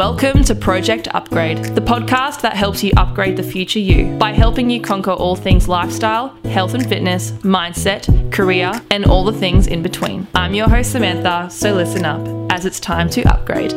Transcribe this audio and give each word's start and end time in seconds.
Welcome 0.00 0.44
to 0.44 0.54
Project 0.54 1.08
Upgrade, 1.12 1.62
the 1.62 1.80
podcast 1.82 2.40
that 2.40 2.56
helps 2.56 2.82
you 2.82 2.90
upgrade 2.96 3.36
the 3.36 3.42
future 3.42 3.78
you 3.78 4.16
by 4.16 4.32
helping 4.32 4.70
you 4.70 4.80
conquer 4.80 5.10
all 5.10 5.36
things 5.36 5.68
lifestyle, 5.68 6.28
health 6.44 6.72
and 6.72 6.88
fitness, 6.88 7.32
mindset, 7.42 8.32
career, 8.32 8.72
and 8.90 9.04
all 9.04 9.24
the 9.24 9.38
things 9.38 9.66
in 9.66 9.82
between. 9.82 10.26
I'm 10.34 10.54
your 10.54 10.70
host, 10.70 10.92
Samantha, 10.92 11.50
so 11.50 11.74
listen 11.74 12.06
up 12.06 12.26
as 12.50 12.64
it's 12.64 12.80
time 12.80 13.10
to 13.10 13.22
upgrade. 13.24 13.74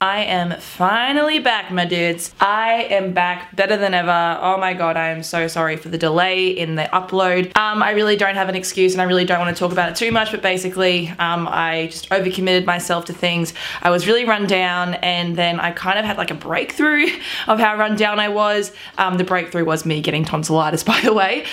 I 0.00 0.24
am 0.24 0.58
finally 0.60 1.38
back, 1.38 1.70
my 1.70 1.84
dudes. 1.84 2.34
I 2.40 2.86
am 2.90 3.12
back 3.12 3.54
better 3.54 3.76
than 3.76 3.94
ever. 3.94 4.38
Oh 4.40 4.56
my 4.58 4.74
god, 4.74 4.96
I 4.96 5.08
am 5.08 5.22
so 5.22 5.48
sorry 5.48 5.76
for 5.76 5.88
the 5.88 5.98
delay 5.98 6.48
in 6.48 6.74
the 6.74 6.84
upload. 6.92 7.56
Um, 7.56 7.82
I 7.82 7.92
really 7.92 8.16
don't 8.16 8.34
have 8.34 8.48
an 8.48 8.54
excuse 8.54 8.92
and 8.92 9.00
I 9.00 9.04
really 9.04 9.24
don't 9.24 9.38
want 9.38 9.54
to 9.54 9.58
talk 9.58 9.72
about 9.72 9.90
it 9.90 9.96
too 9.96 10.12
much, 10.12 10.30
but 10.30 10.42
basically, 10.42 11.08
um, 11.18 11.48
I 11.48 11.88
just 11.90 12.08
overcommitted 12.10 12.64
myself 12.64 13.04
to 13.06 13.12
things. 13.12 13.54
I 13.82 13.90
was 13.90 14.06
really 14.06 14.24
run 14.24 14.46
down 14.46 14.94
and 14.94 15.36
then 15.36 15.60
I 15.60 15.70
kind 15.70 15.98
of 15.98 16.04
had 16.04 16.18
like 16.18 16.30
a 16.30 16.34
breakthrough 16.34 17.06
of 17.48 17.58
how 17.58 17.76
run 17.76 17.96
down 17.96 18.20
I 18.20 18.28
was. 18.28 18.72
Um, 18.98 19.16
the 19.16 19.24
breakthrough 19.24 19.64
was 19.64 19.84
me 19.84 20.00
getting 20.00 20.24
tonsillitis, 20.24 20.82
by 20.84 21.00
the 21.02 21.12
way 21.12 21.44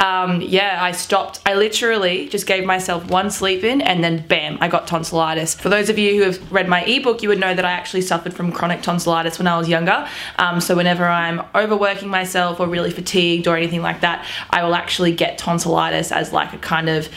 um, 0.00 0.40
yeah, 0.40 0.78
I 0.82 0.92
stopped. 0.92 1.40
I 1.44 1.54
literally 1.54 2.28
just 2.28 2.46
gave 2.46 2.64
myself 2.64 3.08
one 3.10 3.30
sleep 3.30 3.62
in 3.62 3.82
and 3.82 4.02
then 4.02 4.26
bam, 4.26 4.56
I 4.60 4.68
got 4.68 4.86
tonsillitis. 4.86 5.54
For 5.54 5.68
those 5.68 5.90
of 5.90 5.98
you 5.98 6.16
who 6.16 6.22
have 6.22 6.52
read 6.52 6.68
my 6.68 6.82
ebook, 6.84 7.22
you 7.22 7.28
would 7.28 7.38
know 7.38 7.54
that 7.54 7.64
I 7.66 7.70
actually 7.70 8.00
suffered 8.00 8.32
from 8.32 8.50
chronic 8.50 8.80
tonsillitis 8.80 9.38
when 9.38 9.46
I 9.46 9.58
was 9.58 9.68
younger. 9.68 10.08
Um, 10.38 10.60
so 10.60 10.74
whenever 10.74 11.04
I'm 11.04 11.42
overworking 11.54 12.08
myself 12.08 12.60
or 12.60 12.66
really 12.66 12.90
fatigued 12.90 13.46
or 13.46 13.56
anything 13.56 13.82
like 13.82 14.00
that, 14.00 14.26
I 14.48 14.64
will 14.64 14.74
actually 14.74 15.12
get 15.12 15.36
tonsillitis 15.36 16.12
as 16.12 16.32
like 16.32 16.54
a 16.54 16.58
kind 16.58 16.88
of 16.88 17.08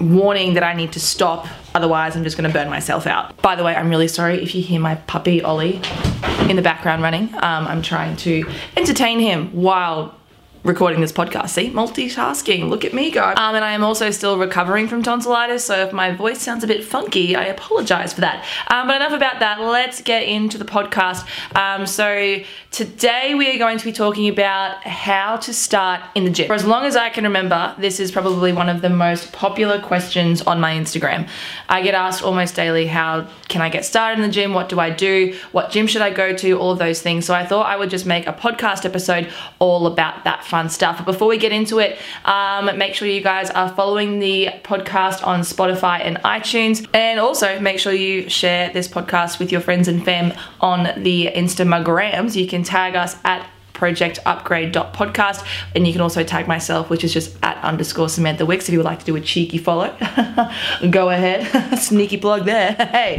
warning 0.00 0.54
that 0.54 0.62
I 0.62 0.74
need 0.74 0.92
to 0.92 1.00
stop, 1.00 1.46
otherwise 1.74 2.16
I'm 2.16 2.24
just 2.24 2.36
gonna 2.36 2.52
burn 2.52 2.68
myself 2.68 3.06
out. 3.06 3.40
By 3.40 3.56
the 3.56 3.64
way, 3.64 3.74
I'm 3.74 3.88
really 3.88 4.08
sorry 4.08 4.42
if 4.42 4.54
you 4.54 4.62
hear 4.62 4.80
my 4.80 4.96
puppy 4.96 5.42
Ollie 5.42 5.80
in 6.50 6.56
the 6.56 6.62
background 6.62 7.02
running. 7.02 7.32
Um, 7.34 7.66
I'm 7.66 7.82
trying 7.82 8.16
to 8.16 8.44
entertain 8.76 9.20
him 9.20 9.48
while 9.52 10.14
recording 10.66 11.00
this 11.00 11.12
podcast. 11.12 11.50
See, 11.50 11.70
multitasking. 11.70 12.68
Look 12.68 12.84
at 12.84 12.92
me 12.92 13.10
go. 13.12 13.22
Um, 13.22 13.54
and 13.54 13.64
I 13.64 13.72
am 13.72 13.84
also 13.84 14.10
still 14.10 14.36
recovering 14.36 14.88
from 14.88 15.02
tonsillitis, 15.02 15.64
so 15.64 15.86
if 15.86 15.92
my 15.92 16.10
voice 16.10 16.42
sounds 16.42 16.64
a 16.64 16.66
bit 16.66 16.84
funky, 16.84 17.36
I 17.36 17.44
apologize 17.44 18.12
for 18.12 18.22
that. 18.22 18.44
Um, 18.68 18.88
but 18.88 18.96
enough 18.96 19.12
about 19.12 19.38
that. 19.40 19.60
Let's 19.60 20.02
get 20.02 20.24
into 20.24 20.58
the 20.58 20.64
podcast. 20.64 21.26
Um, 21.56 21.86
so 21.86 22.42
today 22.72 23.34
we 23.34 23.54
are 23.54 23.58
going 23.58 23.78
to 23.78 23.84
be 23.84 23.92
talking 23.92 24.28
about 24.28 24.82
how 24.82 25.36
to 25.36 25.54
start 25.54 26.02
in 26.14 26.24
the 26.24 26.30
gym. 26.30 26.48
For 26.48 26.54
as 26.54 26.64
long 26.64 26.84
as 26.84 26.96
I 26.96 27.10
can 27.10 27.24
remember, 27.24 27.74
this 27.78 28.00
is 28.00 28.10
probably 28.10 28.52
one 28.52 28.68
of 28.68 28.82
the 28.82 28.90
most 28.90 29.32
popular 29.32 29.80
questions 29.80 30.42
on 30.42 30.60
my 30.60 30.74
Instagram. 30.74 31.28
I 31.68 31.82
get 31.82 31.94
asked 31.94 32.24
almost 32.24 32.56
daily, 32.56 32.86
how 32.86 33.28
can 33.48 33.62
I 33.62 33.68
get 33.68 33.84
started 33.84 34.20
in 34.20 34.28
the 34.28 34.32
gym? 34.32 34.52
What 34.52 34.68
do 34.68 34.80
I 34.80 34.90
do? 34.90 35.36
What 35.52 35.70
gym 35.70 35.86
should 35.86 36.02
I 36.02 36.10
go 36.10 36.34
to? 36.34 36.52
All 36.58 36.72
of 36.72 36.78
those 36.78 37.00
things. 37.00 37.24
So 37.24 37.34
I 37.34 37.46
thought 37.46 37.66
I 37.66 37.76
would 37.76 37.90
just 37.90 38.04
make 38.04 38.26
a 38.26 38.32
podcast 38.32 38.84
episode 38.84 39.32
all 39.60 39.86
about 39.86 40.24
that 40.24 40.44
fun 40.56 40.70
stuff. 40.70 40.96
But 40.96 41.04
before 41.04 41.28
we 41.28 41.36
get 41.36 41.52
into 41.52 41.80
it, 41.80 41.98
um, 42.24 42.78
make 42.78 42.94
sure 42.94 43.06
you 43.06 43.20
guys 43.20 43.50
are 43.50 43.68
following 43.74 44.20
the 44.20 44.48
podcast 44.62 45.22
on 45.22 45.40
Spotify 45.40 46.00
and 46.00 46.16
iTunes. 46.18 46.88
And 46.94 47.20
also 47.20 47.60
make 47.60 47.78
sure 47.78 47.92
you 47.92 48.30
share 48.30 48.72
this 48.72 48.88
podcast 48.88 49.38
with 49.38 49.52
your 49.52 49.60
friends 49.60 49.86
and 49.86 50.02
fam 50.02 50.32
on 50.62 51.02
the 51.02 51.30
Instagrams. 51.34 52.36
You 52.36 52.46
can 52.48 52.62
tag 52.62 52.96
us 52.96 53.16
at 53.22 53.46
projectupgrade.podcast 53.74 55.46
and 55.74 55.86
you 55.86 55.92
can 55.92 56.00
also 56.00 56.24
tag 56.24 56.48
myself 56.48 56.88
which 56.88 57.04
is 57.04 57.12
just 57.12 57.36
at 57.42 57.62
underscore 57.62 58.08
samantha 58.08 58.46
wicks 58.46 58.66
if 58.66 58.72
you 58.72 58.78
would 58.78 58.86
like 58.86 59.00
to 59.00 59.04
do 59.04 59.14
a 59.16 59.20
cheeky 59.20 59.58
follow 59.58 59.94
go 60.90 61.10
ahead 61.10 61.78
sneaky 61.88 62.16
plug 62.16 62.46
there 62.46 62.72
hey 62.96 63.16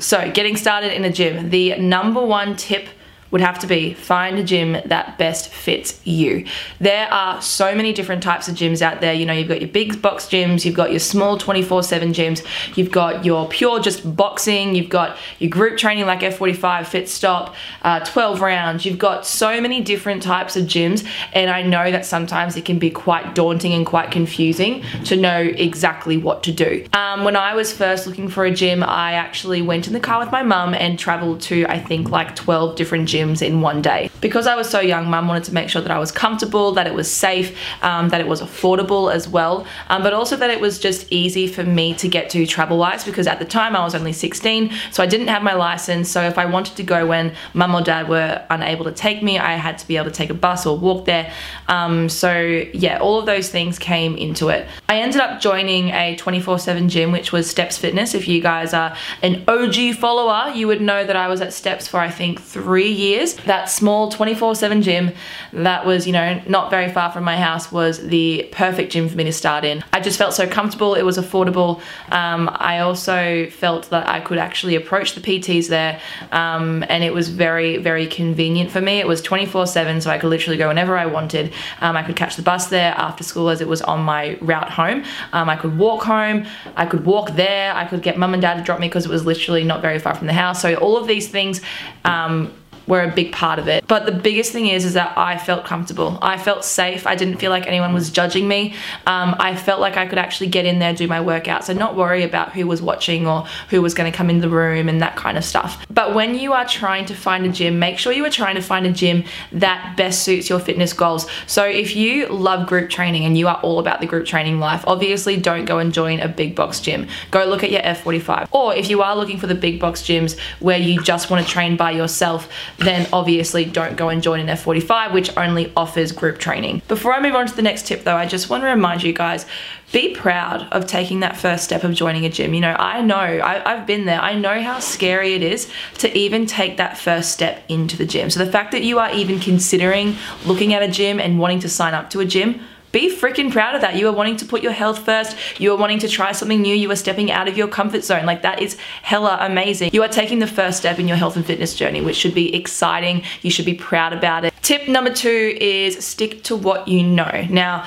so 0.00 0.30
getting 0.32 0.56
started 0.56 0.94
in 0.94 1.04
a 1.04 1.12
gym 1.12 1.50
the 1.50 1.76
number 1.76 2.24
one 2.24 2.56
tip 2.56 2.88
would 3.36 3.42
have 3.42 3.58
to 3.58 3.66
be 3.66 3.92
find 3.92 4.38
a 4.38 4.42
gym 4.42 4.78
that 4.86 5.18
best 5.18 5.50
fits 5.52 6.00
you. 6.06 6.46
There 6.80 7.06
are 7.12 7.42
so 7.42 7.74
many 7.74 7.92
different 7.92 8.22
types 8.22 8.48
of 8.48 8.54
gyms 8.54 8.80
out 8.80 9.02
there. 9.02 9.12
You 9.12 9.26
know, 9.26 9.34
you've 9.34 9.48
got 9.48 9.60
your 9.60 9.68
big 9.68 10.00
box 10.00 10.24
gyms, 10.24 10.64
you've 10.64 10.74
got 10.74 10.90
your 10.90 11.00
small 11.00 11.36
24 11.36 11.82
7 11.82 12.14
gyms, 12.14 12.42
you've 12.78 12.90
got 12.90 13.26
your 13.26 13.46
pure 13.46 13.78
just 13.78 14.16
boxing, 14.16 14.74
you've 14.74 14.88
got 14.88 15.18
your 15.38 15.50
group 15.50 15.76
training 15.76 16.06
like 16.06 16.20
F45, 16.20 16.86
Fit 16.86 17.10
Stop, 17.10 17.54
uh, 17.82 18.00
12 18.06 18.40
rounds. 18.40 18.86
You've 18.86 18.98
got 18.98 19.26
so 19.26 19.60
many 19.60 19.82
different 19.82 20.22
types 20.22 20.56
of 20.56 20.64
gyms, 20.64 21.06
and 21.34 21.50
I 21.50 21.60
know 21.60 21.90
that 21.90 22.06
sometimes 22.06 22.56
it 22.56 22.64
can 22.64 22.78
be 22.78 22.88
quite 22.88 23.34
daunting 23.34 23.74
and 23.74 23.84
quite 23.84 24.10
confusing 24.10 24.82
to 25.04 25.14
know 25.14 25.40
exactly 25.40 26.16
what 26.16 26.42
to 26.44 26.52
do. 26.52 26.86
Um, 26.94 27.24
when 27.24 27.36
I 27.36 27.54
was 27.54 27.70
first 27.70 28.06
looking 28.06 28.30
for 28.30 28.46
a 28.46 28.50
gym, 28.50 28.82
I 28.82 29.12
actually 29.12 29.60
went 29.60 29.86
in 29.88 29.92
the 29.92 30.00
car 30.00 30.20
with 30.20 30.32
my 30.32 30.42
mum 30.42 30.72
and 30.72 30.98
traveled 30.98 31.42
to, 31.42 31.66
I 31.66 31.78
think, 31.78 32.08
like 32.08 32.34
12 32.34 32.76
different 32.76 33.06
gyms 33.06 33.25
gyms 33.26 33.46
in 33.46 33.60
one 33.60 33.82
day. 33.82 34.10
Because 34.20 34.46
I 34.46 34.54
was 34.54 34.68
so 34.68 34.80
young, 34.80 35.08
mum 35.08 35.28
wanted 35.28 35.44
to 35.44 35.54
make 35.54 35.68
sure 35.68 35.82
that 35.82 35.90
I 35.90 35.98
was 35.98 36.12
comfortable, 36.12 36.72
that 36.72 36.86
it 36.86 36.94
was 36.94 37.10
safe, 37.10 37.56
um, 37.82 38.08
that 38.10 38.20
it 38.20 38.26
was 38.26 38.40
affordable 38.40 39.12
as 39.12 39.28
well, 39.28 39.66
um, 39.88 40.02
but 40.02 40.12
also 40.12 40.36
that 40.36 40.50
it 40.50 40.60
was 40.60 40.78
just 40.78 41.06
easy 41.10 41.46
for 41.46 41.64
me 41.64 41.94
to 41.94 42.08
get 42.08 42.30
to 42.30 42.46
travel 42.46 42.78
wise 42.78 43.04
because 43.04 43.26
at 43.26 43.38
the 43.38 43.44
time 43.44 43.76
I 43.76 43.82
was 43.82 43.94
only 43.94 44.12
16, 44.12 44.72
so 44.90 45.02
I 45.02 45.06
didn't 45.06 45.28
have 45.28 45.42
my 45.42 45.54
license. 45.54 46.10
So 46.10 46.22
if 46.22 46.38
I 46.38 46.46
wanted 46.46 46.76
to 46.76 46.82
go 46.82 47.06
when 47.06 47.34
mum 47.54 47.74
or 47.74 47.82
dad 47.82 48.08
were 48.08 48.44
unable 48.50 48.84
to 48.84 48.92
take 48.92 49.22
me, 49.22 49.38
I 49.38 49.54
had 49.54 49.78
to 49.78 49.86
be 49.86 49.96
able 49.96 50.06
to 50.06 50.16
take 50.16 50.30
a 50.30 50.34
bus 50.34 50.66
or 50.66 50.78
walk 50.78 51.04
there. 51.04 51.32
Um, 51.68 52.08
so 52.08 52.38
yeah, 52.72 52.98
all 52.98 53.18
of 53.18 53.26
those 53.26 53.50
things 53.50 53.78
came 53.78 54.16
into 54.16 54.48
it. 54.48 54.66
I 54.88 54.98
ended 55.00 55.20
up 55.20 55.40
joining 55.40 55.90
a 55.90 56.16
24 56.16 56.58
7 56.58 56.88
gym, 56.88 57.12
which 57.12 57.32
was 57.32 57.48
Steps 57.48 57.78
Fitness. 57.78 58.14
If 58.14 58.28
you 58.28 58.40
guys 58.40 58.72
are 58.72 58.96
an 59.22 59.44
OG 59.48 59.96
follower, 59.96 60.52
you 60.54 60.66
would 60.66 60.80
know 60.80 61.04
that 61.04 61.16
I 61.16 61.28
was 61.28 61.40
at 61.40 61.52
Steps 61.52 61.88
for 61.88 61.98
I 61.98 62.10
think 62.10 62.40
three 62.40 62.90
years 62.90 63.05
years. 63.06 63.34
That 63.34 63.70
small 63.70 64.10
24-7 64.10 64.82
gym 64.82 65.12
that 65.52 65.86
was, 65.86 66.06
you 66.06 66.12
know, 66.12 66.42
not 66.46 66.70
very 66.70 66.90
far 66.90 67.10
from 67.10 67.24
my 67.24 67.36
house 67.36 67.72
was 67.72 68.06
the 68.06 68.48
perfect 68.52 68.92
gym 68.92 69.08
for 69.08 69.16
me 69.16 69.24
to 69.24 69.32
start 69.32 69.64
in. 69.64 69.82
I 69.92 70.00
just 70.00 70.18
felt 70.18 70.34
so 70.34 70.46
comfortable, 70.46 70.94
it 70.94 71.02
was 71.02 71.18
affordable. 71.18 71.80
Um, 72.10 72.50
I 72.52 72.80
also 72.80 73.48
felt 73.50 73.90
that 73.90 74.08
I 74.08 74.20
could 74.20 74.38
actually 74.38 74.74
approach 74.74 75.14
the 75.14 75.20
PTs 75.20 75.68
there 75.68 76.00
um, 76.32 76.84
and 76.88 77.02
it 77.02 77.12
was 77.12 77.28
very, 77.28 77.76
very 77.78 78.06
convenient 78.06 78.70
for 78.70 78.80
me. 78.80 78.98
It 78.98 79.06
was 79.06 79.22
24-7 79.22 80.02
so 80.02 80.10
I 80.10 80.18
could 80.18 80.30
literally 80.30 80.58
go 80.58 80.68
whenever 80.68 80.96
I 80.96 81.06
wanted. 81.06 81.52
Um, 81.80 81.96
I 81.96 82.02
could 82.02 82.16
catch 82.16 82.36
the 82.36 82.42
bus 82.42 82.68
there 82.68 82.92
after 82.96 83.24
school 83.24 83.48
as 83.48 83.60
it 83.60 83.68
was 83.68 83.82
on 83.82 84.00
my 84.02 84.36
route 84.40 84.70
home. 84.70 85.04
Um, 85.32 85.48
I 85.48 85.56
could 85.56 85.78
walk 85.78 86.02
home, 86.02 86.46
I 86.76 86.86
could 86.86 87.04
walk 87.04 87.30
there, 87.36 87.74
I 87.74 87.84
could 87.84 88.02
get 88.02 88.18
mum 88.18 88.34
and 88.34 88.42
dad 88.42 88.54
to 88.54 88.62
drop 88.62 88.80
me 88.80 88.88
because 88.88 89.06
it 89.06 89.10
was 89.10 89.24
literally 89.24 89.64
not 89.64 89.82
very 89.82 89.98
far 89.98 90.14
from 90.14 90.26
the 90.26 90.32
house. 90.32 90.60
So 90.60 90.74
all 90.76 90.96
of 90.96 91.06
these 91.06 91.28
things 91.28 91.60
um, 92.04 92.52
were 92.86 93.02
a 93.02 93.10
big 93.10 93.32
part 93.32 93.58
of 93.58 93.68
it. 93.68 93.86
But 93.86 94.06
the 94.06 94.12
biggest 94.12 94.52
thing 94.52 94.66
is, 94.66 94.84
is 94.84 94.94
that 94.94 95.16
I 95.16 95.38
felt 95.38 95.64
comfortable. 95.64 96.18
I 96.22 96.38
felt 96.38 96.64
safe. 96.64 97.06
I 97.06 97.14
didn't 97.14 97.38
feel 97.38 97.50
like 97.50 97.66
anyone 97.66 97.92
was 97.92 98.10
judging 98.10 98.48
me. 98.48 98.74
Um, 99.06 99.34
I 99.38 99.56
felt 99.56 99.80
like 99.80 99.96
I 99.96 100.06
could 100.06 100.18
actually 100.18 100.48
get 100.48 100.66
in 100.66 100.78
there, 100.78 100.94
do 100.94 101.06
my 101.06 101.18
workouts, 101.18 101.68
and 101.68 101.78
not 101.78 101.96
worry 101.96 102.22
about 102.22 102.52
who 102.52 102.66
was 102.66 102.80
watching 102.80 103.26
or 103.26 103.46
who 103.70 103.82
was 103.82 103.94
going 103.94 104.10
to 104.10 104.16
come 104.16 104.30
in 104.30 104.40
the 104.40 104.48
room 104.48 104.88
and 104.88 105.00
that 105.00 105.16
kind 105.16 105.36
of 105.36 105.44
stuff. 105.44 105.84
But 105.90 106.14
when 106.14 106.34
you 106.34 106.52
are 106.52 106.66
trying 106.66 107.06
to 107.06 107.14
find 107.14 107.44
a 107.44 107.48
gym, 107.48 107.78
make 107.78 107.98
sure 107.98 108.12
you 108.12 108.24
are 108.24 108.30
trying 108.30 108.54
to 108.56 108.62
find 108.62 108.86
a 108.86 108.92
gym 108.92 109.24
that 109.52 109.96
best 109.96 110.22
suits 110.22 110.48
your 110.48 110.60
fitness 110.60 110.92
goals. 110.92 111.26
So 111.46 111.64
if 111.64 111.96
you 111.96 112.26
love 112.28 112.66
group 112.66 112.90
training 112.90 113.24
and 113.24 113.36
you 113.36 113.48
are 113.48 113.60
all 113.62 113.78
about 113.78 114.00
the 114.00 114.06
group 114.06 114.26
training 114.26 114.58
life, 114.58 114.84
obviously 114.86 115.36
don't 115.36 115.64
go 115.64 115.78
and 115.78 115.92
join 115.92 116.20
a 116.20 116.28
big 116.28 116.54
box 116.54 116.80
gym. 116.80 117.08
Go 117.30 117.44
look 117.44 117.64
at 117.64 117.70
your 117.70 117.82
F45. 117.82 118.48
Or 118.52 118.74
if 118.74 118.90
you 118.90 119.02
are 119.02 119.16
looking 119.16 119.38
for 119.38 119.46
the 119.46 119.54
big 119.54 119.80
box 119.80 120.02
gyms 120.02 120.38
where 120.60 120.78
you 120.78 121.02
just 121.02 121.30
want 121.30 121.44
to 121.44 121.50
train 121.50 121.76
by 121.76 121.90
yourself, 121.90 122.48
then 122.78 123.08
obviously 123.12 123.64
don't 123.64 123.96
go 123.96 124.08
and 124.08 124.22
join 124.22 124.40
an 124.40 124.48
F45, 124.48 125.12
which 125.12 125.36
only 125.36 125.72
offers 125.76 126.12
group 126.12 126.38
training. 126.38 126.82
Before 126.88 127.12
I 127.12 127.20
move 127.20 127.34
on 127.34 127.46
to 127.46 127.54
the 127.54 127.62
next 127.62 127.86
tip 127.86 128.04
though, 128.04 128.16
I 128.16 128.26
just 128.26 128.50
want 128.50 128.62
to 128.62 128.68
remind 128.68 129.02
you 129.02 129.12
guys, 129.12 129.46
be 129.92 130.14
proud 130.14 130.62
of 130.72 130.86
taking 130.86 131.20
that 131.20 131.36
first 131.36 131.64
step 131.64 131.84
of 131.84 131.94
joining 131.94 132.24
a 132.24 132.28
gym. 132.28 132.52
You 132.54 132.60
know, 132.60 132.76
I 132.78 133.00
know, 133.02 133.16
I, 133.16 133.76
have 133.76 133.86
been 133.86 134.04
there. 134.04 134.20
I 134.20 134.34
know 134.34 134.60
how 134.60 134.80
scary 134.80 135.34
it 135.34 135.42
is 135.42 135.70
to 135.98 136.16
even 136.16 136.44
take 136.46 136.76
that 136.78 136.98
first 136.98 137.32
step 137.32 137.62
into 137.68 137.96
the 137.96 138.04
gym. 138.04 138.28
So 138.30 138.44
the 138.44 138.50
fact 138.50 138.72
that 138.72 138.82
you 138.82 138.98
are 138.98 139.12
even 139.12 139.38
considering 139.38 140.16
looking 140.44 140.74
at 140.74 140.82
a 140.82 140.88
gym 140.88 141.20
and 141.20 141.38
wanting 141.38 141.60
to 141.60 141.68
sign 141.68 141.94
up 141.94 142.10
to 142.10 142.20
a 142.20 142.24
gym, 142.24 142.60
be 142.96 143.14
freaking 143.14 143.52
proud 143.52 143.74
of 143.74 143.82
that. 143.82 143.96
You 143.96 144.08
are 144.08 144.12
wanting 144.12 144.38
to 144.38 144.46
put 144.46 144.62
your 144.62 144.72
health 144.72 145.00
first. 145.04 145.36
You 145.60 145.70
are 145.72 145.76
wanting 145.76 145.98
to 145.98 146.08
try 146.08 146.32
something 146.32 146.62
new. 146.62 146.74
You 146.74 146.90
are 146.90 146.96
stepping 146.96 147.30
out 147.30 147.46
of 147.46 147.54
your 147.58 147.68
comfort 147.68 148.02
zone. 148.04 148.24
Like 148.24 148.40
that 148.40 148.62
is 148.62 148.78
hella 149.02 149.36
amazing. 149.42 149.90
You 149.92 150.02
are 150.02 150.08
taking 150.08 150.38
the 150.38 150.46
first 150.46 150.78
step 150.78 150.98
in 150.98 151.06
your 151.06 151.18
health 151.18 151.36
and 151.36 151.44
fitness 151.44 151.74
journey, 151.74 152.00
which 152.00 152.16
should 152.16 152.34
be 152.34 152.54
exciting. 152.54 153.22
You 153.42 153.50
should 153.50 153.66
be 153.66 153.74
proud 153.74 154.14
about 154.14 154.46
it. 154.46 154.54
Tip 154.62 154.88
number 154.88 155.12
two 155.12 155.58
is 155.60 156.02
stick 156.02 156.42
to 156.44 156.56
what 156.56 156.88
you 156.88 157.02
know. 157.02 157.46
Now, 157.50 157.86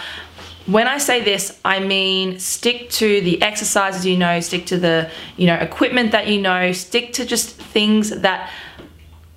when 0.67 0.87
I 0.87 0.99
say 0.99 1.23
this, 1.23 1.59
I 1.65 1.79
mean 1.79 2.37
stick 2.37 2.91
to 2.91 3.21
the 3.21 3.41
exercises 3.41 4.05
you 4.05 4.15
know, 4.15 4.39
stick 4.41 4.67
to 4.67 4.77
the, 4.77 5.09
you 5.37 5.47
know, 5.47 5.55
equipment 5.55 6.11
that 6.11 6.27
you 6.27 6.39
know, 6.39 6.71
stick 6.71 7.13
to 7.13 7.25
just 7.25 7.49
things 7.49 8.11
that 8.11 8.51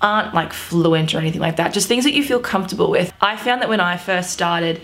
aren't 0.02 0.34
like 0.34 0.52
fluent 0.52 1.14
or 1.14 1.18
anything 1.18 1.40
like 1.40 1.56
that, 1.56 1.72
just 1.72 1.88
things 1.88 2.04
that 2.04 2.12
you 2.12 2.22
feel 2.22 2.40
comfortable 2.40 2.90
with. 2.90 3.10
I 3.22 3.36
found 3.36 3.62
that 3.62 3.70
when 3.70 3.80
I 3.80 3.96
first 3.96 4.30
started, 4.30 4.82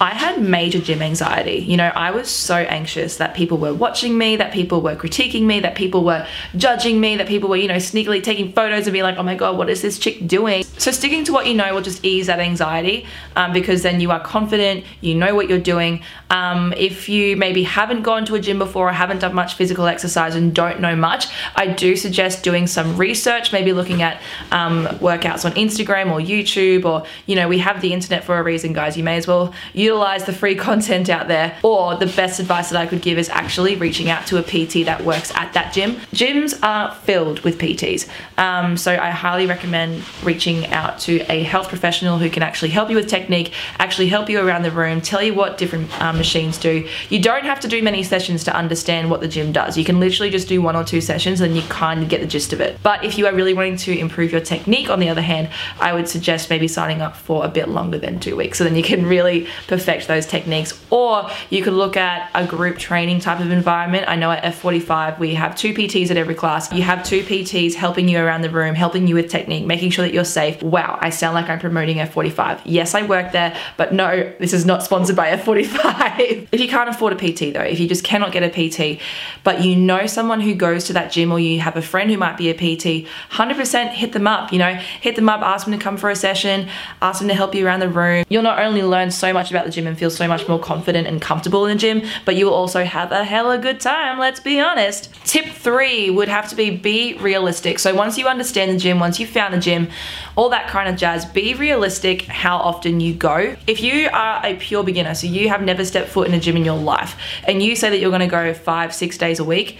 I 0.00 0.10
had 0.10 0.42
major 0.42 0.78
gym 0.78 1.00
anxiety. 1.00 1.58
You 1.58 1.76
know, 1.76 1.90
I 1.94 2.10
was 2.10 2.28
so 2.28 2.56
anxious 2.56 3.16
that 3.16 3.34
people 3.34 3.56
were 3.58 3.72
watching 3.72 4.18
me, 4.18 4.36
that 4.36 4.52
people 4.52 4.82
were 4.82 4.94
critiquing 4.94 5.42
me, 5.42 5.60
that 5.60 5.74
people 5.74 6.04
were 6.04 6.26
judging 6.56 7.00
me, 7.00 7.16
that 7.16 7.26
people 7.26 7.48
were, 7.48 7.56
you 7.56 7.68
know, 7.68 7.76
sneakily 7.76 8.22
taking 8.22 8.52
photos 8.52 8.86
and 8.86 8.92
being 8.92 9.04
like, 9.04 9.16
oh 9.16 9.22
my 9.22 9.34
God, 9.34 9.56
what 9.56 9.70
is 9.70 9.82
this 9.82 9.98
chick 9.98 10.26
doing? 10.26 10.64
So 10.78 10.90
sticking 10.90 11.24
to 11.24 11.32
what 11.32 11.46
you 11.46 11.54
know 11.54 11.72
will 11.72 11.82
just 11.82 12.04
ease 12.04 12.26
that 12.26 12.40
anxiety 12.40 13.06
um, 13.36 13.52
because 13.52 13.82
then 13.82 14.00
you 14.00 14.10
are 14.10 14.20
confident, 14.20 14.84
you 15.00 15.14
know 15.14 15.34
what 15.34 15.48
you're 15.48 15.58
doing. 15.58 16.02
Um, 16.30 16.74
if 16.76 17.08
you 17.08 17.36
maybe 17.36 17.62
haven't 17.62 18.02
gone 18.02 18.26
to 18.26 18.34
a 18.34 18.40
gym 18.40 18.58
before 18.58 18.88
or 18.88 18.92
haven't 18.92 19.20
done 19.20 19.34
much 19.34 19.54
physical 19.54 19.86
exercise 19.86 20.34
and 20.34 20.54
don't 20.54 20.80
know 20.80 20.94
much, 20.94 21.28
I 21.54 21.68
do 21.68 21.96
suggest 21.96 22.42
doing 22.42 22.66
some 22.66 22.96
research, 22.96 23.52
maybe 23.52 23.72
looking 23.72 24.02
at 24.02 24.20
um, 24.52 24.86
workouts 24.98 25.44
on 25.44 25.52
Instagram 25.52 26.12
or 26.12 26.20
YouTube 26.20 26.84
or, 26.84 27.06
you 27.24 27.34
know, 27.34 27.48
we 27.48 27.58
have 27.58 27.80
the 27.80 27.92
internet 27.92 28.24
for 28.24 28.38
a 28.38 28.42
reason, 28.42 28.72
guys. 28.72 28.96
You 28.96 29.04
may 29.04 29.16
as 29.16 29.26
well 29.26 29.54
utilize 29.76 30.24
the 30.24 30.32
free 30.32 30.56
content 30.56 31.08
out 31.08 31.28
there. 31.28 31.56
Or 31.62 31.94
the 31.96 32.06
best 32.06 32.40
advice 32.40 32.70
that 32.70 32.80
I 32.80 32.86
could 32.86 33.02
give 33.02 33.18
is 33.18 33.28
actually 33.28 33.76
reaching 33.76 34.10
out 34.10 34.26
to 34.28 34.38
a 34.38 34.42
PT 34.42 34.86
that 34.86 35.04
works 35.04 35.32
at 35.34 35.52
that 35.52 35.72
gym. 35.72 35.96
Gyms 36.12 36.58
are 36.62 36.94
filled 36.94 37.40
with 37.40 37.58
PTs. 37.58 38.08
Um, 38.38 38.76
so 38.76 38.92
I 38.92 39.10
highly 39.10 39.46
recommend 39.46 40.02
reaching 40.24 40.66
out 40.68 40.98
to 41.00 41.20
a 41.30 41.42
health 41.42 41.68
professional 41.68 42.18
who 42.18 42.30
can 42.30 42.42
actually 42.42 42.70
help 42.70 42.90
you 42.90 42.96
with 42.96 43.08
technique, 43.08 43.52
actually 43.78 44.08
help 44.08 44.30
you 44.30 44.40
around 44.40 44.62
the 44.62 44.70
room, 44.70 45.00
tell 45.00 45.22
you 45.22 45.34
what 45.34 45.58
different 45.58 45.92
um, 46.00 46.16
machines 46.16 46.58
do. 46.58 46.88
You 47.10 47.20
don't 47.20 47.44
have 47.44 47.60
to 47.60 47.68
do 47.68 47.82
many 47.82 48.02
sessions 48.02 48.44
to 48.44 48.56
understand 48.56 49.10
what 49.10 49.20
the 49.20 49.28
gym 49.28 49.52
does. 49.52 49.76
You 49.76 49.84
can 49.84 50.00
literally 50.00 50.30
just 50.30 50.48
do 50.48 50.62
one 50.62 50.74
or 50.74 50.84
two 50.84 51.00
sessions 51.00 51.40
and 51.40 51.54
you 51.54 51.62
kind 51.62 52.02
of 52.02 52.08
get 52.08 52.20
the 52.22 52.26
gist 52.26 52.52
of 52.52 52.60
it. 52.60 52.78
But 52.82 53.04
if 53.04 53.18
you 53.18 53.26
are 53.26 53.34
really 53.34 53.52
wanting 53.52 53.76
to 53.76 53.98
improve 53.98 54.32
your 54.32 54.40
technique, 54.40 54.86
on 54.88 55.00
the 55.00 55.08
other 55.08 55.22
hand, 55.22 55.50
I 55.80 55.92
would 55.92 56.08
suggest 56.08 56.50
maybe 56.50 56.68
signing 56.68 57.02
up 57.02 57.16
for 57.16 57.44
a 57.44 57.48
bit 57.48 57.68
longer 57.68 57.98
than 57.98 58.20
two 58.20 58.36
weeks. 58.36 58.58
So 58.58 58.64
then 58.64 58.76
you 58.76 58.82
can 58.82 59.06
really 59.06 59.46
perfect 59.66 60.06
those 60.06 60.26
techniques. 60.26 60.78
Or 60.90 61.28
you 61.50 61.62
could 61.62 61.72
look 61.72 61.96
at 61.96 62.30
a 62.34 62.46
group 62.46 62.78
training 62.78 63.20
type 63.20 63.40
of 63.40 63.50
environment. 63.50 64.08
I 64.08 64.16
know 64.16 64.30
at 64.30 64.42
F45 64.44 65.18
we 65.18 65.34
have 65.34 65.56
two 65.56 65.74
PTs 65.74 66.10
at 66.10 66.16
every 66.16 66.34
class. 66.34 66.72
You 66.72 66.82
have 66.82 67.04
two 67.04 67.22
PTs 67.22 67.74
helping 67.74 68.08
you 68.08 68.18
around 68.18 68.42
the 68.42 68.50
room, 68.50 68.74
helping 68.74 69.06
you 69.06 69.14
with 69.14 69.30
technique, 69.30 69.66
making 69.66 69.90
sure 69.90 70.04
that 70.04 70.14
you're 70.14 70.24
safe. 70.24 70.62
Wow, 70.62 70.98
I 71.00 71.10
sound 71.10 71.34
like 71.34 71.48
I'm 71.48 71.58
promoting 71.58 71.98
F45. 71.98 72.62
Yes, 72.64 72.94
I 72.94 73.02
work 73.02 73.32
there, 73.32 73.56
but 73.76 73.92
no, 73.92 74.32
this 74.38 74.52
is 74.52 74.64
not 74.64 74.82
sponsored 74.82 75.16
by 75.16 75.28
F45. 75.36 76.48
if 76.52 76.60
you 76.60 76.68
can't 76.68 76.88
afford 76.88 77.12
a 77.12 77.16
PT 77.16 77.52
though, 77.54 77.60
if 77.60 77.80
you 77.80 77.88
just 77.88 78.04
cannot 78.04 78.32
get 78.32 78.42
a 78.42 78.50
PT, 78.50 79.00
but 79.44 79.62
you 79.62 79.76
know 79.76 80.06
someone 80.06 80.40
who 80.40 80.54
goes 80.54 80.84
to 80.84 80.92
that 80.92 81.10
gym 81.12 81.32
or 81.32 81.40
you 81.40 81.60
have 81.60 81.76
a 81.76 81.82
friend 81.82 82.10
who 82.10 82.16
might 82.16 82.36
be 82.36 82.50
a 82.50 82.54
PT, 82.54 83.06
100% 83.30 83.88
hit 83.90 84.12
them 84.12 84.26
up, 84.26 84.52
you 84.52 84.58
know, 84.58 84.74
hit 84.74 85.16
them 85.16 85.28
up, 85.28 85.40
ask 85.40 85.66
them 85.66 85.76
to 85.76 85.82
come 85.82 85.96
for 85.96 86.10
a 86.10 86.16
session, 86.16 86.68
ask 87.02 87.18
them 87.18 87.28
to 87.28 87.34
help 87.34 87.54
you 87.54 87.66
around 87.66 87.80
the 87.80 87.88
room. 87.88 88.24
You'll 88.28 88.42
not 88.42 88.58
only 88.58 88.82
learn 88.82 89.10
so 89.10 89.32
much 89.32 89.50
about 89.56 89.66
the 89.66 89.72
gym 89.72 89.86
and 89.86 89.98
feel 89.98 90.10
so 90.10 90.28
much 90.28 90.46
more 90.46 90.58
confident 90.58 91.08
and 91.08 91.20
comfortable 91.20 91.66
in 91.66 91.76
the 91.76 91.80
gym, 91.80 92.02
but 92.24 92.36
you 92.36 92.46
will 92.46 92.54
also 92.54 92.84
have 92.84 93.10
a 93.10 93.24
hella 93.24 93.58
good 93.58 93.80
time, 93.80 94.18
let's 94.18 94.38
be 94.38 94.60
honest. 94.60 95.12
Tip 95.24 95.46
three 95.46 96.10
would 96.10 96.28
have 96.28 96.48
to 96.50 96.56
be 96.56 96.70
be 96.70 97.14
realistic. 97.18 97.78
So 97.78 97.94
once 97.94 98.18
you 98.18 98.26
understand 98.28 98.70
the 98.70 98.78
gym, 98.78 99.00
once 99.00 99.18
you've 99.18 99.30
found 99.30 99.54
the 99.54 99.58
gym, 99.58 99.88
all 100.36 100.50
that 100.50 100.68
kind 100.68 100.88
of 100.88 100.96
jazz, 100.96 101.24
be 101.24 101.54
realistic 101.54 102.22
how 102.26 102.58
often 102.58 103.00
you 103.00 103.14
go. 103.14 103.56
If 103.66 103.80
you 103.80 104.08
are 104.12 104.44
a 104.44 104.54
pure 104.56 104.84
beginner, 104.84 105.14
so 105.14 105.26
you 105.26 105.48
have 105.48 105.62
never 105.62 105.84
stepped 105.84 106.10
foot 106.10 106.28
in 106.28 106.34
a 106.34 106.40
gym 106.40 106.56
in 106.56 106.64
your 106.64 106.78
life, 106.78 107.16
and 107.44 107.62
you 107.62 107.74
say 107.74 107.90
that 107.90 107.98
you're 107.98 108.10
gonna 108.10 108.28
go 108.28 108.52
five, 108.52 108.94
six 108.94 109.16
days 109.16 109.38
a 109.38 109.44
week, 109.44 109.78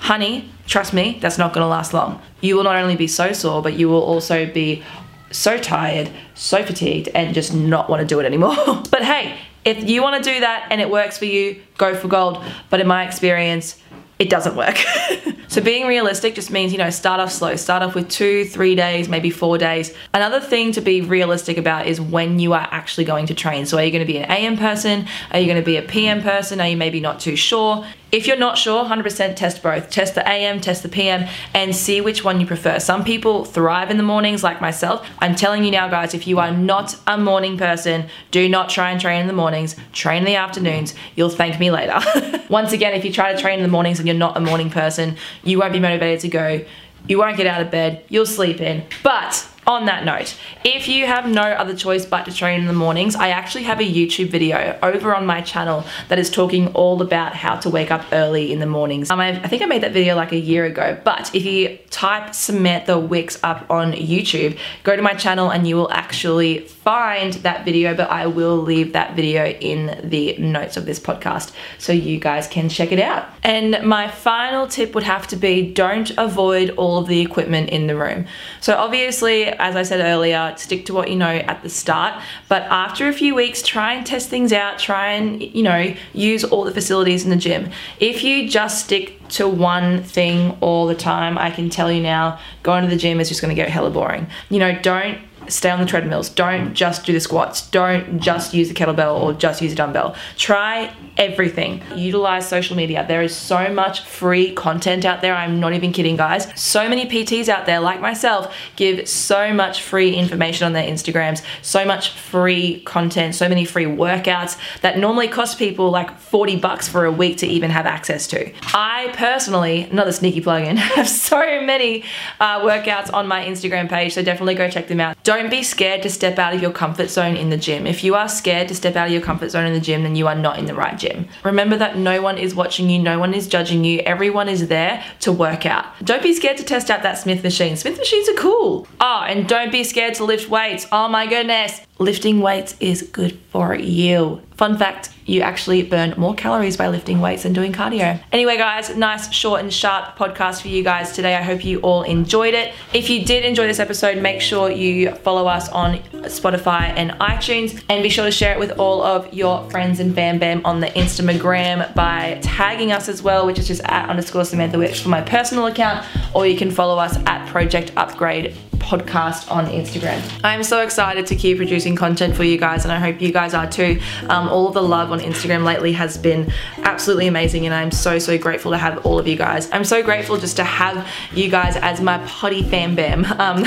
honey, 0.00 0.48
trust 0.66 0.92
me, 0.92 1.18
that's 1.20 1.38
not 1.38 1.52
gonna 1.52 1.68
last 1.68 1.94
long. 1.94 2.20
You 2.40 2.56
will 2.56 2.64
not 2.64 2.76
only 2.76 2.96
be 2.96 3.06
so 3.08 3.32
sore, 3.32 3.62
but 3.62 3.74
you 3.74 3.88
will 3.88 4.02
also 4.02 4.46
be 4.46 4.82
so 5.30 5.58
tired, 5.58 6.10
so 6.34 6.64
fatigued, 6.64 7.08
and 7.08 7.34
just 7.34 7.54
not 7.54 7.88
want 7.88 8.00
to 8.00 8.06
do 8.06 8.20
it 8.20 8.26
anymore. 8.26 8.56
but 8.90 9.02
hey, 9.02 9.38
if 9.64 9.88
you 9.88 10.02
want 10.02 10.22
to 10.22 10.30
do 10.32 10.40
that 10.40 10.68
and 10.70 10.80
it 10.80 10.90
works 10.90 11.18
for 11.18 11.26
you, 11.26 11.60
go 11.76 11.94
for 11.94 12.08
gold. 12.08 12.42
But 12.70 12.80
in 12.80 12.86
my 12.86 13.06
experience, 13.06 13.80
it 14.18 14.30
doesn't 14.30 14.56
work. 14.56 14.76
so 15.48 15.60
being 15.60 15.86
realistic 15.86 16.34
just 16.34 16.50
means, 16.50 16.72
you 16.72 16.78
know, 16.78 16.90
start 16.90 17.20
off 17.20 17.30
slow. 17.30 17.54
Start 17.54 17.82
off 17.82 17.94
with 17.94 18.08
two, 18.08 18.44
three 18.46 18.74
days, 18.74 19.08
maybe 19.08 19.30
four 19.30 19.58
days. 19.58 19.94
Another 20.12 20.40
thing 20.40 20.72
to 20.72 20.80
be 20.80 21.02
realistic 21.02 21.56
about 21.56 21.86
is 21.86 22.00
when 22.00 22.40
you 22.40 22.52
are 22.52 22.66
actually 22.70 23.04
going 23.04 23.26
to 23.26 23.34
train. 23.34 23.64
So 23.64 23.78
are 23.78 23.84
you 23.84 23.92
going 23.92 24.04
to 24.04 24.12
be 24.12 24.18
an 24.18 24.28
AM 24.30 24.56
person? 24.56 25.06
Are 25.30 25.38
you 25.38 25.46
going 25.46 25.60
to 25.60 25.64
be 25.64 25.76
a 25.76 25.82
PM 25.82 26.20
person? 26.20 26.60
Are 26.60 26.68
you 26.68 26.76
maybe 26.76 26.98
not 26.98 27.20
too 27.20 27.36
sure? 27.36 27.86
If 28.10 28.26
you're 28.26 28.38
not 28.38 28.56
sure, 28.56 28.84
100% 28.84 29.36
test 29.36 29.62
both. 29.62 29.90
Test 29.90 30.14
the 30.14 30.26
AM, 30.26 30.60
test 30.60 30.82
the 30.82 30.88
PM, 30.88 31.28
and 31.52 31.76
see 31.76 32.00
which 32.00 32.24
one 32.24 32.40
you 32.40 32.46
prefer. 32.46 32.78
Some 32.78 33.04
people 33.04 33.44
thrive 33.44 33.90
in 33.90 33.98
the 33.98 34.02
mornings, 34.02 34.42
like 34.42 34.62
myself. 34.62 35.06
I'm 35.18 35.34
telling 35.34 35.62
you 35.62 35.70
now, 35.70 35.88
guys, 35.88 36.14
if 36.14 36.26
you 36.26 36.38
are 36.38 36.50
not 36.50 36.96
a 37.06 37.18
morning 37.18 37.58
person, 37.58 38.06
do 38.30 38.48
not 38.48 38.70
try 38.70 38.90
and 38.90 39.00
train 39.00 39.20
in 39.20 39.26
the 39.26 39.34
mornings. 39.34 39.76
Train 39.92 40.18
in 40.18 40.24
the 40.24 40.36
afternoons. 40.36 40.94
You'll 41.16 41.28
thank 41.28 41.60
me 41.60 41.70
later. 41.70 42.00
Once 42.48 42.72
again, 42.72 42.94
if 42.94 43.04
you 43.04 43.12
try 43.12 43.32
to 43.32 43.38
train 43.38 43.58
in 43.58 43.62
the 43.62 43.68
mornings 43.68 43.98
and 43.98 44.08
you're 44.08 44.16
not 44.16 44.38
a 44.38 44.40
morning 44.40 44.70
person, 44.70 45.16
you 45.44 45.58
won't 45.58 45.74
be 45.74 45.80
motivated 45.80 46.20
to 46.20 46.28
go. 46.28 46.64
You 47.08 47.18
won't 47.18 47.36
get 47.36 47.46
out 47.46 47.60
of 47.60 47.70
bed. 47.70 48.04
You'll 48.08 48.26
sleep 48.26 48.60
in. 48.60 48.84
But 49.02 49.46
on 49.68 49.84
that 49.84 50.04
note, 50.04 50.34
if 50.64 50.88
you 50.88 51.06
have 51.06 51.28
no 51.28 51.42
other 51.42 51.76
choice 51.76 52.06
but 52.06 52.24
to 52.24 52.32
train 52.32 52.60
in 52.60 52.66
the 52.66 52.72
mornings, 52.72 53.14
I 53.14 53.28
actually 53.28 53.64
have 53.64 53.80
a 53.80 53.84
YouTube 53.84 54.30
video 54.30 54.78
over 54.82 55.14
on 55.14 55.26
my 55.26 55.42
channel 55.42 55.84
that 56.08 56.18
is 56.18 56.30
talking 56.30 56.68
all 56.68 57.02
about 57.02 57.34
how 57.34 57.56
to 57.56 57.68
wake 57.68 57.90
up 57.90 58.06
early 58.12 58.50
in 58.50 58.60
the 58.60 58.66
mornings. 58.66 59.10
Um, 59.10 59.20
I, 59.20 59.28
I 59.28 59.46
think 59.46 59.60
I 59.60 59.66
made 59.66 59.82
that 59.82 59.92
video 59.92 60.16
like 60.16 60.32
a 60.32 60.38
year 60.38 60.64
ago, 60.64 60.98
but 61.04 61.34
if 61.34 61.44
you 61.44 61.78
type 61.90 62.34
Samantha 62.34 62.98
Wicks 62.98 63.38
up 63.42 63.70
on 63.70 63.92
YouTube, 63.92 64.58
go 64.84 64.96
to 64.96 65.02
my 65.02 65.12
channel 65.12 65.50
and 65.50 65.68
you 65.68 65.76
will 65.76 65.92
actually 65.92 66.60
find 66.60 67.34
that 67.34 67.66
video, 67.66 67.94
but 67.94 68.08
I 68.10 68.26
will 68.26 68.56
leave 68.56 68.94
that 68.94 69.14
video 69.14 69.44
in 69.44 70.08
the 70.08 70.38
notes 70.38 70.78
of 70.78 70.86
this 70.86 70.98
podcast 70.98 71.52
so 71.76 71.92
you 71.92 72.18
guys 72.18 72.48
can 72.48 72.70
check 72.70 72.92
it 72.92 73.00
out. 73.00 73.28
And 73.42 73.82
my 73.84 74.08
final 74.08 74.66
tip 74.66 74.94
would 74.94 75.04
have 75.04 75.26
to 75.26 75.36
be 75.36 75.70
don't 75.70 76.10
avoid 76.16 76.70
all 76.70 76.96
of 76.96 77.06
the 77.06 77.20
equipment 77.20 77.68
in 77.68 77.86
the 77.86 77.96
room. 77.96 78.26
So 78.62 78.74
obviously, 78.74 79.57
as 79.58 79.76
I 79.76 79.82
said 79.82 80.00
earlier, 80.00 80.54
stick 80.56 80.86
to 80.86 80.94
what 80.94 81.10
you 81.10 81.16
know 81.16 81.28
at 81.28 81.62
the 81.62 81.68
start, 81.68 82.22
but 82.48 82.62
after 82.62 83.08
a 83.08 83.12
few 83.12 83.34
weeks, 83.34 83.62
try 83.62 83.94
and 83.94 84.06
test 84.06 84.28
things 84.28 84.52
out, 84.52 84.78
try 84.78 85.12
and, 85.12 85.42
you 85.42 85.62
know, 85.62 85.94
use 86.12 86.44
all 86.44 86.64
the 86.64 86.72
facilities 86.72 87.24
in 87.24 87.30
the 87.30 87.36
gym. 87.36 87.70
If 88.00 88.22
you 88.22 88.48
just 88.48 88.84
stick 88.84 89.28
to 89.30 89.48
one 89.48 90.02
thing 90.02 90.56
all 90.60 90.86
the 90.86 90.94
time, 90.94 91.36
I 91.36 91.50
can 91.50 91.70
tell 91.70 91.92
you 91.92 92.02
now, 92.02 92.38
going 92.62 92.84
to 92.84 92.90
the 92.90 92.96
gym 92.96 93.20
is 93.20 93.28
just 93.28 93.40
gonna 93.40 93.54
get 93.54 93.68
hella 93.68 93.90
boring. 93.90 94.26
You 94.48 94.58
know, 94.58 94.78
don't 94.80 95.18
stay 95.48 95.70
on 95.70 95.80
the 95.80 95.86
treadmills. 95.86 96.28
Don't 96.28 96.74
just 96.74 97.04
do 97.04 97.12
the 97.12 97.20
squats. 97.20 97.68
Don't 97.70 98.20
just 98.20 98.54
use 98.54 98.68
the 98.68 98.74
kettlebell 98.74 99.20
or 99.20 99.32
just 99.32 99.60
use 99.60 99.72
a 99.72 99.76
dumbbell. 99.76 100.16
Try 100.36 100.94
everything. 101.16 101.82
Utilize 101.94 102.48
social 102.48 102.76
media. 102.76 103.04
There 103.06 103.22
is 103.22 103.34
so 103.34 103.72
much 103.72 104.04
free 104.04 104.52
content 104.54 105.04
out 105.04 105.20
there. 105.20 105.34
I'm 105.34 105.60
not 105.60 105.72
even 105.72 105.92
kidding, 105.92 106.16
guys. 106.16 106.48
So 106.60 106.88
many 106.88 107.06
PTs 107.06 107.48
out 107.48 107.66
there, 107.66 107.80
like 107.80 108.00
myself, 108.00 108.54
give 108.76 109.08
so 109.08 109.52
much 109.52 109.82
free 109.82 110.14
information 110.14 110.66
on 110.66 110.72
their 110.72 110.86
Instagrams, 110.88 111.42
so 111.62 111.84
much 111.84 112.10
free 112.10 112.80
content, 112.82 113.34
so 113.34 113.48
many 113.48 113.64
free 113.64 113.84
workouts 113.84 114.56
that 114.80 114.98
normally 114.98 115.28
cost 115.28 115.58
people 115.58 115.90
like 115.90 116.18
40 116.18 116.56
bucks 116.56 116.88
for 116.88 117.04
a 117.04 117.12
week 117.12 117.38
to 117.38 117.46
even 117.46 117.70
have 117.70 117.86
access 117.86 118.26
to. 118.28 118.52
I 118.74 119.10
personally, 119.14 119.82
another 119.82 120.12
sneaky 120.12 120.40
plug-in, 120.40 120.76
have 120.98 121.08
so 121.08 121.60
many 121.62 122.04
uh, 122.40 122.60
workouts 122.60 123.12
on 123.12 123.26
my 123.26 123.44
Instagram 123.44 123.88
page, 123.88 124.14
so 124.14 124.22
definitely 124.22 124.54
go 124.54 124.68
check 124.70 124.88
them 124.88 125.00
out. 125.00 125.16
Don't 125.38 125.50
be 125.50 125.62
scared 125.62 126.02
to 126.02 126.10
step 126.10 126.36
out 126.40 126.52
of 126.52 126.60
your 126.60 126.72
comfort 126.72 127.10
zone 127.10 127.36
in 127.36 127.48
the 127.48 127.56
gym. 127.56 127.86
If 127.86 128.02
you 128.02 128.16
are 128.16 128.28
scared 128.28 128.66
to 128.66 128.74
step 128.74 128.96
out 128.96 129.06
of 129.06 129.12
your 129.12 129.22
comfort 129.22 129.50
zone 129.50 129.66
in 129.66 129.72
the 129.72 129.78
gym, 129.78 130.02
then 130.02 130.16
you 130.16 130.26
are 130.26 130.34
not 130.34 130.58
in 130.58 130.64
the 130.64 130.74
right 130.74 130.98
gym. 130.98 131.28
Remember 131.44 131.76
that 131.76 131.96
no 131.96 132.20
one 132.20 132.38
is 132.38 132.56
watching 132.56 132.90
you, 132.90 132.98
no 132.98 133.20
one 133.20 133.32
is 133.32 133.46
judging 133.46 133.84
you, 133.84 134.00
everyone 134.00 134.48
is 134.48 134.66
there 134.66 135.04
to 135.20 135.30
work 135.30 135.64
out. 135.64 135.86
Don't 136.02 136.24
be 136.24 136.34
scared 136.34 136.56
to 136.56 136.64
test 136.64 136.90
out 136.90 137.04
that 137.04 137.18
Smith 137.18 137.44
machine. 137.44 137.76
Smith 137.76 137.98
machines 137.98 138.28
are 138.28 138.34
cool. 138.34 138.88
Oh, 139.00 139.22
and 139.28 139.48
don't 139.48 139.70
be 139.70 139.84
scared 139.84 140.14
to 140.14 140.24
lift 140.24 140.50
weights. 140.50 140.88
Oh 140.90 141.08
my 141.08 141.24
goodness 141.24 141.82
lifting 141.98 142.40
weights 142.40 142.76
is 142.80 143.02
good 143.02 143.38
for 143.50 143.74
you. 143.74 144.40
Fun 144.56 144.76
fact, 144.76 145.10
you 145.24 145.40
actually 145.40 145.82
burn 145.84 146.14
more 146.16 146.34
calories 146.34 146.76
by 146.76 146.88
lifting 146.88 147.20
weights 147.20 147.44
than 147.44 147.52
doing 147.52 147.72
cardio. 147.72 148.20
Anyway, 148.32 148.56
guys, 148.56 148.96
nice, 148.96 149.32
short, 149.32 149.60
and 149.60 149.72
sharp 149.72 150.16
podcast 150.16 150.62
for 150.62 150.68
you 150.68 150.82
guys 150.82 151.12
today. 151.12 151.36
I 151.36 151.42
hope 151.42 151.64
you 151.64 151.78
all 151.80 152.02
enjoyed 152.02 152.54
it. 152.54 152.74
If 152.92 153.08
you 153.08 153.24
did 153.24 153.44
enjoy 153.44 153.68
this 153.68 153.78
episode, 153.78 154.20
make 154.20 154.40
sure 154.40 154.68
you 154.70 155.12
follow 155.12 155.46
us 155.46 155.68
on 155.68 155.98
Spotify 156.24 156.92
and 156.96 157.12
iTunes, 157.20 157.80
and 157.88 158.02
be 158.02 158.08
sure 158.08 158.24
to 158.24 158.32
share 158.32 158.52
it 158.52 158.58
with 158.58 158.72
all 158.78 159.02
of 159.02 159.32
your 159.32 159.68
friends 159.70 160.00
and 160.00 160.12
Bam 160.12 160.38
Bam 160.38 160.62
on 160.64 160.80
the 160.80 160.88
Instagram 160.88 161.94
by 161.94 162.40
tagging 162.42 162.90
us 162.90 163.08
as 163.08 163.22
well, 163.22 163.46
which 163.46 163.60
is 163.60 163.68
just 163.68 163.82
at 163.84 164.08
underscore 164.08 164.44
Samantha 164.44 164.78
Wicks 164.78 165.00
for 165.00 165.08
my 165.08 165.20
personal 165.20 165.66
account, 165.66 166.04
or 166.34 166.46
you 166.46 166.58
can 166.58 166.72
follow 166.72 166.98
us 166.98 167.16
at 167.26 167.46
Project 167.48 167.92
Upgrade 167.96 168.56
podcast 168.88 169.50
on 169.50 169.66
Instagram. 169.66 170.22
I'm 170.42 170.62
so 170.62 170.80
excited 170.80 171.26
to 171.26 171.36
keep 171.36 171.58
producing 171.58 171.94
content 171.94 172.34
for 172.34 172.42
you 172.42 172.56
guys, 172.56 172.84
and 172.84 172.92
I 172.92 172.98
hope 172.98 173.20
you 173.20 173.32
guys 173.32 173.52
are 173.52 173.68
too. 173.70 174.00
Um, 174.30 174.48
all 174.48 174.66
of 174.66 174.74
the 174.74 174.82
love 174.82 175.12
on 175.12 175.20
Instagram 175.20 175.62
lately 175.62 175.92
has 175.92 176.16
been 176.16 176.50
absolutely 176.78 177.26
amazing, 177.26 177.66
and 177.66 177.74
I'm 177.74 177.90
so, 177.90 178.18
so 178.18 178.38
grateful 178.38 178.70
to 178.72 178.78
have 178.78 179.04
all 179.04 179.18
of 179.18 179.28
you 179.28 179.36
guys. 179.36 179.70
I'm 179.72 179.84
so 179.84 180.02
grateful 180.02 180.38
just 180.38 180.56
to 180.56 180.64
have 180.64 181.06
you 181.32 181.50
guys 181.50 181.76
as 181.76 182.00
my 182.00 182.18
potty 182.26 182.62
fam 182.62 182.94
bam. 182.94 183.26
Um, 183.38 183.66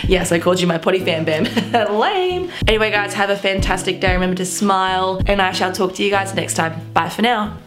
yes, 0.04 0.30
I 0.30 0.38
called 0.38 0.60
you 0.60 0.66
my 0.66 0.78
potty 0.78 1.00
fam 1.00 1.24
bam. 1.24 1.44
Lame. 2.00 2.50
Anyway, 2.68 2.90
guys, 2.92 3.12
have 3.14 3.30
a 3.30 3.36
fantastic 3.36 4.00
day. 4.00 4.14
Remember 4.14 4.36
to 4.36 4.46
smile, 4.46 5.20
and 5.26 5.42
I 5.42 5.50
shall 5.50 5.72
talk 5.72 5.94
to 5.96 6.04
you 6.04 6.10
guys 6.10 6.34
next 6.34 6.54
time. 6.54 6.92
Bye 6.92 7.08
for 7.08 7.22
now. 7.22 7.58